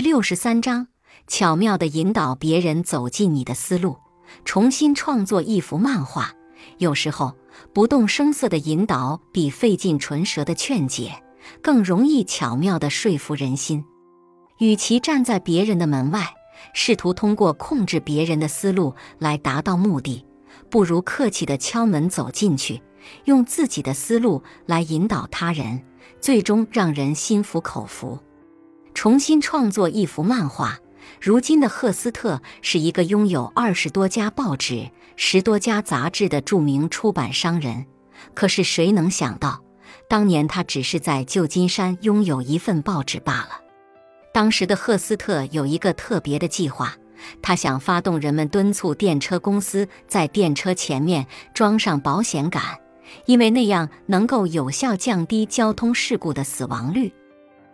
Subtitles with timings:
[0.00, 0.86] 六十三章：
[1.26, 3.98] 巧妙地引导别人走进你的思路，
[4.44, 6.32] 重新创作一幅漫画。
[6.78, 7.34] 有时候，
[7.74, 11.22] 不动声色的引导比费尽唇舌的劝解
[11.62, 13.84] 更容易巧妙地说服人心。
[14.58, 16.34] 与其站在别人的门外，
[16.72, 20.24] 试图通过控制别人的思路来达到目的，
[20.70, 22.80] 不如客气地敲门走进去，
[23.24, 25.82] 用自己的思路来引导他人，
[26.20, 28.18] 最终让人心服口服。
[29.00, 30.78] 重新创作一幅漫画。
[31.22, 37.86] 如今的赫斯特是一个拥有二十多家报纸、十多家杂志的著名出版商人。
[38.34, 39.62] 可是谁能想到，
[40.06, 43.62] 当年他只是在旧金山拥有一份报纸罢了。
[44.34, 46.94] 当时的赫斯特有一个特别的计划，
[47.40, 52.62] 他想发动人们敦促电车公司在电车前面装上保险杆，
[53.24, 57.10] 因为那样能够有效降低交通事故的死亡率。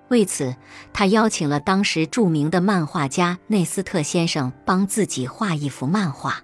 [0.09, 0.55] 为此，
[0.93, 6.43] 他邀请了当时著名的漫画家内斯特先生帮自己画一幅漫画。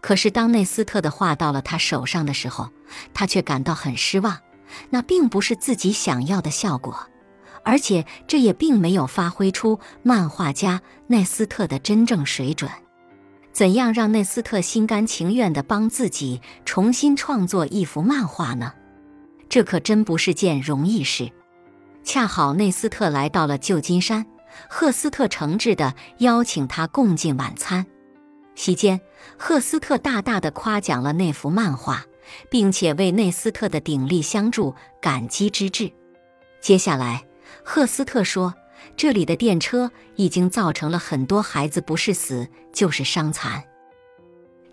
[0.00, 2.70] 可是，当内斯特的画到了他手上的时候，
[3.12, 4.38] 他却感到很失望。
[4.90, 7.08] 那并不是自己想要的效果，
[7.64, 12.70] 而且这也并没有发挥出漫画家内斯特的真正水准。
[13.52, 18.72] 怎样让内斯特心甘情愿地帮自己重新创作一幅漫画呢？
[19.48, 21.30] 这可真不是件容易事。
[22.04, 24.26] 恰好内斯特来到了旧金山，
[24.68, 27.86] 赫斯特诚挚地邀请他共进晚餐。
[28.54, 29.00] 席间，
[29.38, 32.04] 赫斯特大大的夸奖了那幅漫画，
[32.50, 35.90] 并且为内斯特的鼎力相助感激之至。
[36.60, 37.24] 接下来，
[37.64, 38.54] 赫斯特说
[38.96, 43.64] ：“这里的电车已经造成了很多孩子不是死就是伤残。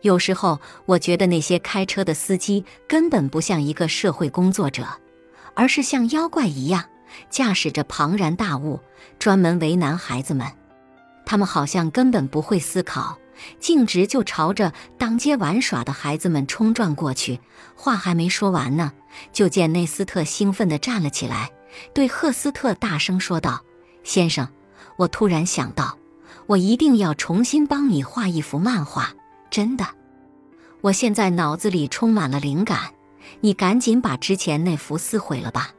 [0.01, 4.85] 有时候，我觉得那些开车的司机根本不像一个社会工作者，
[5.55, 6.83] 而是像妖怪一样。”
[7.29, 8.79] 驾驶着庞然大物，
[9.19, 10.47] 专门为难孩子们。
[11.25, 13.17] 他们好像根本不会思考，
[13.59, 17.39] 径直就朝着当街玩耍的孩子们冲撞过去。
[17.75, 18.91] 话还没说完呢，
[19.31, 21.51] 就见内斯特兴奋地站了起来，
[21.93, 23.63] 对赫斯特大声说道
[24.03, 24.47] ：“先生，
[24.97, 25.97] 我突然想到，
[26.47, 29.13] 我一定要重新帮你画一幅漫画。
[29.49, 29.87] 真的，
[30.81, 32.93] 我现在脑子里充满了灵感。
[33.41, 35.71] 你赶紧把之前那幅撕毁了吧。”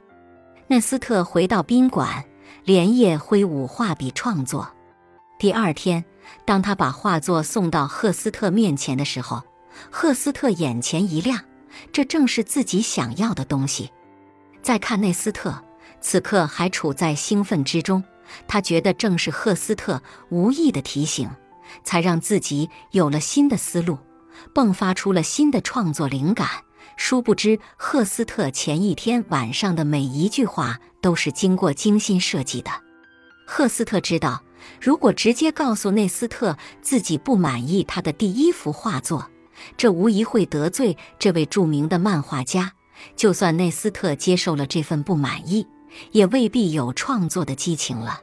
[0.68, 2.24] 内斯特回到宾馆，
[2.64, 4.70] 连夜挥舞画笔创作。
[5.38, 6.04] 第二天，
[6.44, 9.42] 当他把画作送到赫斯特面前的时候，
[9.90, 11.40] 赫斯特眼前一亮，
[11.92, 13.90] 这正是自己想要的东西。
[14.62, 15.62] 再看内斯特，
[16.00, 18.02] 此刻还处在兴奋之中，
[18.46, 20.00] 他觉得正是赫斯特
[20.30, 21.28] 无意的提醒，
[21.84, 23.98] 才让自己有了新的思路，
[24.54, 26.48] 迸发出了新的创作灵感。
[26.96, 32.70] 殊不知，赫斯特前一天晚上的每一句话都是经过精心设计的。
[33.46, 34.42] 赫斯特知道，
[34.80, 39.30] 如果直接告诉内斯特自己不满意他的第一幅画作，
[39.76, 42.72] 这无疑会得罪这位著名的漫画家。
[43.16, 45.66] 就算内斯特接受了这份不满意，
[46.12, 48.20] 也未必有创作的激情了。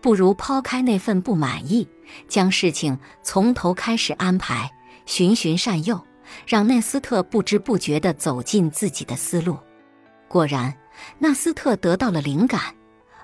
[0.00, 1.88] 不如抛开那份不满意，
[2.28, 4.70] 将事情从头开始安排，
[5.06, 6.00] 循循善诱。
[6.46, 9.56] 让内斯特不知不觉地走进自己的思路。
[10.28, 10.76] 果然，
[11.18, 12.74] 纳斯特得到了灵感，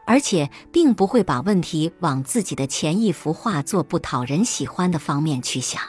[0.07, 5.83] 而且并不会把问题往自己的前一幅画作不讨人喜欢的方面去想。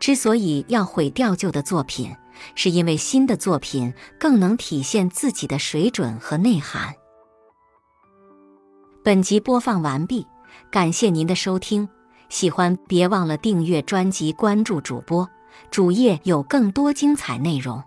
[0.00, 2.12] 之所以要毁掉旧的作品，
[2.56, 6.92] 是因为新的作品更能体现自己的水准和内涵。
[9.04, 10.26] 本集播放完毕，
[10.70, 11.88] 感谢您的收听。
[12.28, 15.28] 喜欢别忘了订阅专辑，关注主播。
[15.70, 17.82] 主页有更多精彩内容。